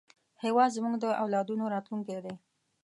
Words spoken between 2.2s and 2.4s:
دی